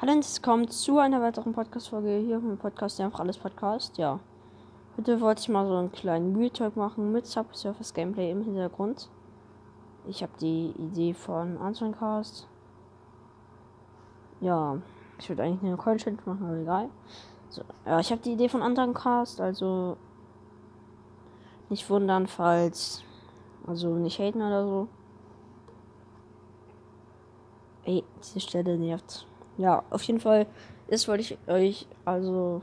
Hallo 0.00 0.12
und 0.12 0.24
es 0.24 0.40
kommt 0.40 0.72
zu 0.72 0.98
einer 0.98 1.20
weiteren 1.20 1.52
Podcast-Folge 1.52 2.22
hier 2.24 2.36
im 2.36 2.56
Podcast, 2.56 2.98
der 2.98 3.04
einfach 3.04 3.20
alles 3.20 3.36
Podcast. 3.36 3.98
Ja. 3.98 4.18
Heute 4.96 5.20
wollte 5.20 5.42
ich 5.42 5.50
mal 5.50 5.66
so 5.66 5.76
einen 5.76 5.92
kleinen 5.92 6.34
Real 6.34 6.72
machen 6.74 7.12
mit 7.12 7.26
Subsurface 7.26 7.92
Gameplay 7.92 8.30
im 8.30 8.42
Hintergrund. 8.42 9.10
Ich 10.08 10.22
habe 10.22 10.32
die 10.40 10.70
Idee 10.78 11.12
von 11.12 11.58
Antoncast. 11.58 12.48
Ja, 14.40 14.78
ich 15.18 15.28
würde 15.28 15.42
eigentlich 15.42 15.62
eine 15.62 15.76
Coin 15.76 15.98
Challenge 15.98 16.22
machen, 16.24 16.46
aber 16.46 16.56
egal. 16.56 16.88
So, 17.50 17.60
ja, 17.84 18.00
ich 18.00 18.10
habe 18.10 18.22
die 18.22 18.32
Idee 18.32 18.48
von 18.48 18.62
Antoncast, 18.62 19.38
also 19.38 19.98
nicht 21.68 21.90
wundern, 21.90 22.26
falls 22.26 23.04
also 23.66 23.96
nicht 23.96 24.18
haten 24.18 24.40
oder 24.40 24.64
so. 24.64 24.88
Ey, 27.84 28.02
diese 28.22 28.40
Stelle 28.40 28.78
nervt. 28.78 29.26
Ja, 29.60 29.82
auf 29.90 30.02
jeden 30.04 30.20
Fall 30.20 30.46
ist, 30.88 31.06
wollte 31.06 31.20
ich 31.20 31.38
euch, 31.46 31.86
also, 32.06 32.62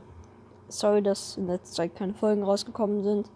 sorry, 0.66 1.00
dass 1.00 1.36
in 1.36 1.46
letzter 1.46 1.76
Zeit 1.76 1.94
keine 1.94 2.12
Folgen 2.12 2.42
rausgekommen 2.42 3.04
sind. 3.04 3.30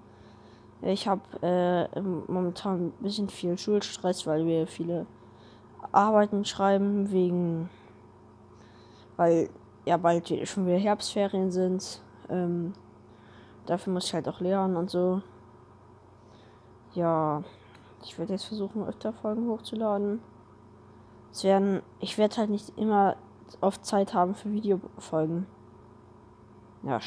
Ich 0.81 1.07
habe 1.07 1.23
äh, 1.43 2.01
momentan 2.01 2.87
ein 2.87 2.93
bisschen 2.99 3.29
viel 3.29 3.57
Schulstress, 3.57 4.27
weil 4.27 4.47
wir 4.47 4.67
viele 4.67 5.07
Arbeiten 5.93 6.45
schreiben, 6.45 7.13
wegen, 7.13 7.71
weil 9.17 9.49
ja 9.85 9.97
bald 9.97 10.27
schon 10.49 10.67
wieder 10.67 10.79
Herbstferien 10.79 11.53
sind. 11.53 12.03
Ähm, 12.31 12.73
dafür 13.67 13.93
muss 13.93 14.07
ich 14.07 14.15
halt 14.15 14.29
auch 14.29 14.41
lernen 14.41 14.77
und 14.77 14.91
so. 14.91 15.23
Ja, 16.95 17.45
ich 18.03 18.19
werde 18.19 18.33
jetzt 18.33 18.47
versuchen, 18.47 18.85
öfter 18.89 19.13
Folgen 19.13 19.49
hochzuladen. 19.49 20.21
Es 21.31 21.45
werden, 21.45 21.81
ich 22.01 22.19
werde 22.19 22.39
halt 22.39 22.51
nicht 22.51 22.77
immer 22.77 23.15
oft 23.61 23.85
Zeit 23.85 24.15
haben 24.15 24.35
für 24.35 24.53
Videofolgen. 24.53 25.47
Ja. 26.83 27.01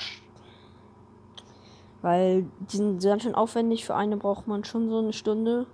Weil 2.01 2.45
die 2.71 2.77
sind 2.77 3.03
ganz 3.03 3.23
schön 3.23 3.35
aufwendig. 3.35 3.85
Für 3.85 3.95
eine 3.95 4.17
braucht 4.17 4.47
man 4.47 4.63
schon 4.63 4.89
so 4.89 4.99
eine 4.99 5.13
Stunde, 5.13 5.65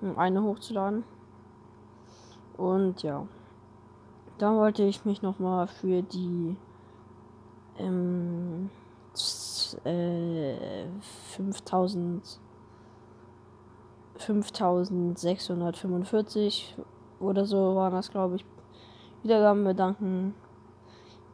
um 0.00 0.18
eine 0.18 0.42
hochzuladen. 0.42 1.04
Und 2.56 3.02
ja. 3.02 3.26
Dann 4.38 4.56
wollte 4.56 4.82
ich 4.82 5.04
mich 5.04 5.22
nochmal 5.22 5.68
für 5.68 6.02
die 6.02 6.56
ähm, 7.78 8.70
äh, 9.84 10.86
5000 11.36 12.40
5645 14.18 16.76
oder 17.20 17.44
so 17.44 17.74
waren 17.74 17.92
das, 17.92 18.10
glaube 18.10 18.36
ich, 18.36 18.46
Wiedergaben 19.22 19.64
bedanken. 19.64 20.34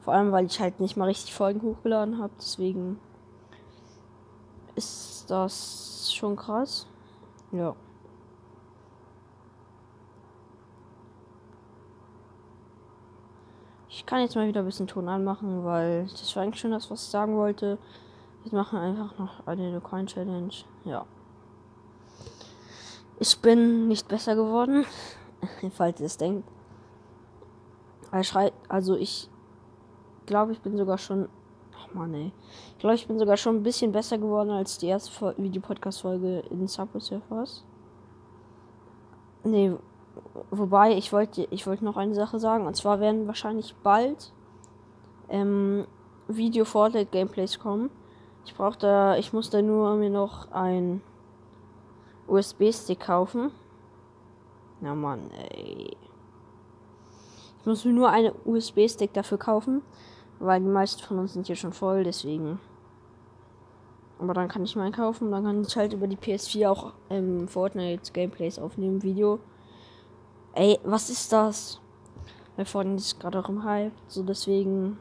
Vor 0.00 0.14
allem, 0.14 0.33
weil 0.33 0.47
ich 0.47 0.61
halt 0.61 0.81
nicht 0.81 0.97
mal 0.97 1.06
richtig 1.06 1.34
Folgen 1.34 1.62
hochgeladen 1.62 2.19
habe. 2.19 2.33
Deswegen 2.39 2.98
ist 4.75 5.31
das 5.31 6.11
schon 6.12 6.36
krass. 6.36 6.86
Ja. 7.53 7.75
Ich 13.89 14.06
kann 14.06 14.20
jetzt 14.20 14.36
mal 14.36 14.47
wieder 14.47 14.61
ein 14.61 14.66
bisschen 14.66 14.86
Ton 14.86 15.09
anmachen, 15.09 15.64
weil 15.64 16.06
das 16.06 16.34
war 16.36 16.42
eigentlich 16.42 16.61
schon 16.61 16.70
das, 16.70 16.91
was 16.91 17.03
ich 17.03 17.11
sagen 17.11 17.36
wollte. 17.36 17.78
Jetzt 18.44 18.53
machen 18.53 18.78
einfach 18.78 19.19
noch 19.19 19.47
eine 19.47 19.81
Coin 19.81 20.06
Challenge. 20.06 20.55
Ja. 20.84 21.05
Ich 23.19 23.39
bin 23.41 23.89
nicht 23.89 24.06
besser 24.06 24.36
geworden, 24.36 24.86
falls 25.72 26.00
ihr 26.00 26.06
es 26.06 26.16
denkt. 26.16 26.48
Also 28.11 28.97
ich 28.97 29.28
glaube, 30.27 30.53
ich 30.53 30.61
bin 30.61 30.77
sogar 30.77 30.98
schon. 30.98 31.28
Ach 31.77 31.95
man, 31.95 32.15
ey. 32.15 32.33
Ich 32.73 32.78
glaube, 32.78 32.95
ich 32.95 33.06
bin 33.06 33.19
sogar 33.19 33.37
schon 33.37 33.56
ein 33.56 33.62
bisschen 33.62 33.92
besser 33.92 34.19
geworden 34.19 34.50
als 34.50 34.78
die 34.78 34.87
erste 34.87 35.34
Videopodcast-Folge 35.37 36.41
in 36.50 36.66
Subway 36.66 37.00
Surfers. 37.00 37.65
Nee, 39.44 39.72
wobei 40.50 40.97
ich 40.97 41.12
wollte 41.12 41.47
ich 41.50 41.66
wollte 41.66 41.84
noch 41.84 41.97
eine 41.97 42.15
Sache 42.15 42.38
sagen. 42.38 42.66
Und 42.66 42.77
zwar 42.77 43.00
werden 43.00 43.27
wahrscheinlich 43.27 43.75
bald 43.82 44.32
ähm, 45.28 45.87
Video 46.28 46.65
Fortnite 46.65 47.11
Gameplays 47.11 47.59
kommen. 47.59 47.91
Ich 48.44 48.55
brauche 48.55 48.78
da, 48.78 49.16
ich 49.16 49.32
muss 49.32 49.50
da 49.50 49.61
nur 49.61 49.97
mir 49.97 50.11
noch 50.11 50.50
ein 50.53 51.03
USB-Stick 52.27 53.00
kaufen. 53.00 53.50
Na 54.81 54.94
Mann, 54.94 55.31
ey. 55.50 55.97
Mir 57.69 57.93
nur 57.93 58.11
einen 58.11 58.33
USB-Stick 58.45 59.12
dafür 59.12 59.39
kaufen, 59.39 59.83
weil 60.39 60.61
die 60.61 60.69
meisten 60.69 61.03
von 61.03 61.19
uns 61.19 61.34
sind 61.34 61.47
hier 61.47 61.56
schon 61.56 61.73
voll, 61.73 62.03
deswegen. 62.03 62.59
Aber 64.19 64.34
dann 64.34 64.49
kann 64.49 64.65
ich 64.65 64.75
mal 64.75 64.91
kaufen, 64.91 65.31
dann 65.31 65.45
kann 65.45 65.62
ich 65.62 65.77
halt 65.77 65.93
über 65.93 66.09
die 66.09 66.17
PS4 66.17 66.69
auch 66.69 66.93
ähm, 67.11 67.47
Fortnite 67.47 68.12
Gameplays 68.12 68.59
aufnehmen, 68.59 69.03
Video. 69.03 69.39
Ey, 70.55 70.79
was 70.83 71.11
ist 71.11 71.33
das? 71.33 71.81
Weil 72.56 72.65
Fortnite 72.65 73.03
ist 73.03 73.21
gerade 73.21 73.39
auch 73.39 73.49
im 73.49 73.62
Hype, 73.62 73.93
so 74.09 74.23
deswegen 74.23 74.99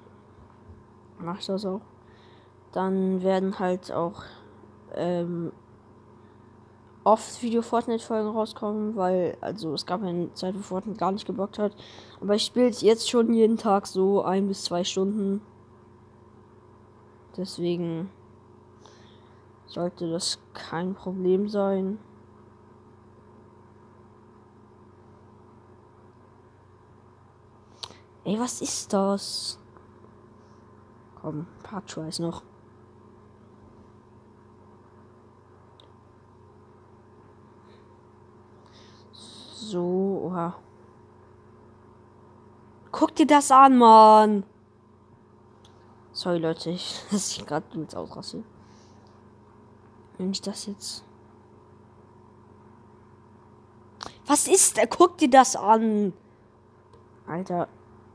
mach 1.19 1.39
ich 1.39 1.47
das 1.47 1.65
auch. 1.65 1.81
Dann 2.73 3.23
werden 3.23 3.57
halt 3.57 3.91
auch 3.91 4.23
ähm, 4.93 5.51
oft 7.07 7.41
Video 7.41 7.61
Fortnite 7.61 8.03
Folgen 8.03 8.27
rauskommen, 8.27 8.97
weil 8.97 9.37
also 9.39 9.73
es 9.73 9.85
gab 9.85 10.03
eine 10.03 10.33
Zeit, 10.33 10.55
wo 10.55 10.59
Fortnite 10.59 10.99
gar 10.99 11.13
nicht 11.13 11.25
geblockt 11.25 11.57
hat. 11.57 11.73
Aber 12.19 12.35
ich 12.35 12.43
spiele 12.43 12.67
jetzt 12.67 13.09
schon 13.09 13.33
jeden 13.33 13.55
Tag 13.55 13.87
so 13.87 14.23
ein 14.23 14.47
bis 14.47 14.65
zwei 14.65 14.83
Stunden. 14.83 15.41
Deswegen 17.37 18.09
sollte 19.67 20.09
das 20.09 20.39
kein 20.53 20.95
Problem 20.95 21.47
sein. 21.47 21.97
Ey, 28.25 28.37
was 28.37 28.61
ist 28.61 28.91
das? 28.91 29.57
Komm, 31.21 31.47
Part 31.63 31.89
Tries 31.89 32.19
noch. 32.19 32.43
So, 39.67 40.21
oha. 40.23 40.55
Guck 42.89 43.15
dir 43.15 43.27
das 43.27 43.51
an, 43.51 43.77
Mann. 43.77 44.43
Sorry, 46.13 46.37
Leute, 46.37 46.69
ich 46.77 47.03
dass 47.11 47.31
ich 47.31 47.45
gerade 47.45 47.65
übelst 47.73 47.93
ausrasse. 47.93 48.43
Wenn 50.17 50.31
ich 50.31 50.41
das 50.41 50.67
jetzt. 50.67 51.03
Was 54.25 54.47
ist 54.47 54.77
der? 54.77 54.87
Guck 54.87 55.17
dir 55.17 55.29
das 55.29 55.57
an. 55.57 56.13
Alter, 57.27 57.67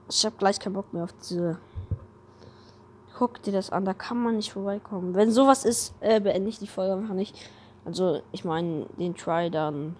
ich 0.08 0.24
hab 0.24 0.38
gleich 0.38 0.58
keinen 0.58 0.72
Bock 0.72 0.90
mehr 0.94 1.04
auf 1.04 1.12
diese. 1.12 1.58
Guck 3.18 3.42
dir 3.42 3.52
das 3.52 3.68
an, 3.68 3.84
da 3.84 3.92
kann 3.92 4.22
man 4.22 4.36
nicht 4.36 4.52
vorbeikommen. 4.52 5.14
Wenn 5.14 5.30
sowas 5.30 5.66
ist, 5.66 5.94
äh, 6.00 6.18
beende 6.18 6.48
ich 6.48 6.58
die 6.58 6.66
Folge 6.66 6.94
einfach 6.94 7.14
nicht. 7.14 7.36
Also, 7.84 8.22
ich 8.32 8.42
meine, 8.42 8.86
den 8.96 9.14
Try 9.14 9.50
dann. 9.50 9.96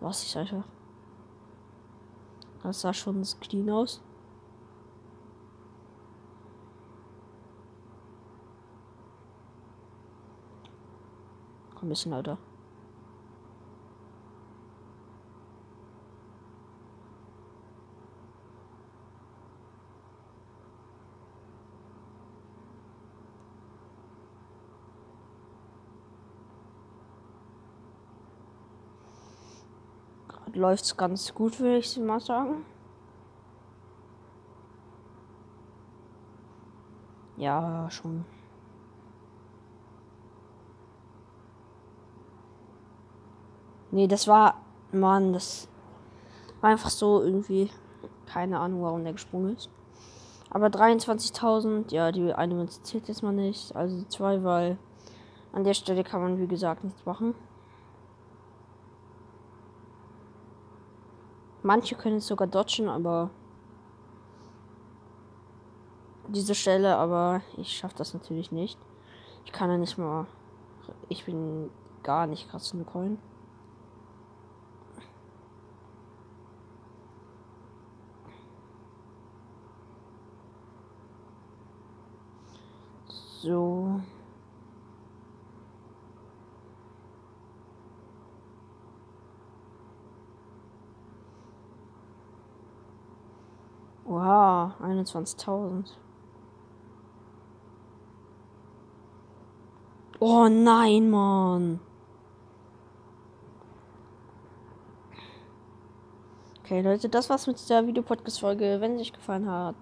Was 0.00 0.22
ich 0.22 0.36
einfach. 0.36 0.64
Das 2.62 2.80
sah 2.80 2.92
schon 2.92 3.16
clean 3.40 3.70
aus. 3.70 4.02
Komm 11.74 11.86
ein 11.86 11.90
bisschen 11.90 12.12
lauter. 12.12 12.38
Läuft 30.58 30.84
es 30.84 30.96
ganz 30.96 31.34
gut, 31.34 31.58
würde 31.60 31.78
ich 31.78 31.96
mal 31.98 32.20
sagen. 32.20 32.64
Ja, 37.36 37.88
schon. 37.90 38.24
Nee, 43.90 44.06
das 44.06 44.26
war. 44.26 44.60
Mann, 44.90 45.32
das 45.32 45.68
war 46.60 46.70
einfach 46.70 46.90
so 46.90 47.22
irgendwie. 47.22 47.70
Keine 48.26 48.58
Ahnung, 48.58 48.82
warum 48.82 49.04
der 49.04 49.14
gesprungen 49.14 49.56
ist. 49.56 49.70
Aber 50.50 50.66
23.000, 50.66 51.92
ja, 51.92 52.12
die 52.12 52.32
eine 52.32 52.54
Münze 52.54 52.82
zählt 52.82 53.08
jetzt 53.08 53.22
mal 53.22 53.32
nicht. 53.32 53.74
Also 53.76 54.02
zwei, 54.08 54.42
weil 54.44 54.78
an 55.52 55.64
der 55.64 55.74
Stelle 55.74 56.04
kann 56.04 56.22
man, 56.22 56.38
wie 56.38 56.46
gesagt, 56.46 56.84
nichts 56.84 57.04
machen. 57.06 57.34
Manche 61.68 61.96
können 61.96 62.16
es 62.16 62.26
sogar 62.26 62.48
dodgen, 62.48 62.88
aber 62.88 63.28
diese 66.28 66.54
Stelle, 66.54 66.96
aber 66.96 67.42
ich 67.58 67.76
schaffe 67.76 67.94
das 67.98 68.14
natürlich 68.14 68.50
nicht. 68.50 68.78
Ich 69.44 69.52
kann 69.52 69.68
ja 69.68 69.76
nicht 69.76 69.98
mal. 69.98 70.26
Ich 71.10 71.26
bin 71.26 71.68
gar 72.02 72.26
nicht 72.26 72.48
krass 72.48 72.72
in 72.72 72.86
Coin. 72.86 73.18
So. 83.42 84.00
Wow, 94.08 94.72
21.000. 94.80 95.84
Oh 100.18 100.48
nein, 100.48 101.10
Mann. 101.10 101.80
Okay, 106.64 106.80
Leute, 106.80 107.10
das 107.10 107.28
war's 107.28 107.46
mit 107.46 107.68
der 107.68 107.86
Videopodcast-Folge. 107.86 108.78
Wenn 108.80 108.94
es 108.94 109.02
euch 109.02 109.12
gefallen 109.12 109.48
hat, 109.50 109.76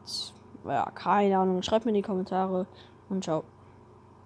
ja, 0.64 0.90
keine 0.90 1.38
Ahnung, 1.38 1.62
schreibt 1.62 1.84
mir 1.84 1.93
in 1.93 1.96
die 1.96 2.02
Kommentare 2.02 2.67
und 3.08 3.23
ciao. 3.23 3.44